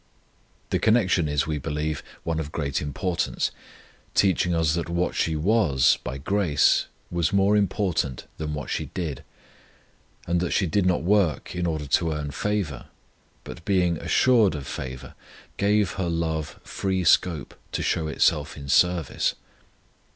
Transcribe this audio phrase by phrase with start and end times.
[0.71, 3.51] The connection is, we believe, one of great importance,
[4.15, 9.23] teaching us that what she was (by grace) was more important than what she did;
[10.25, 12.87] and that she did not work in order to earn favour,
[13.43, 15.13] but being assured of favour,
[15.57, 19.35] gave her love free scope to show itself in service.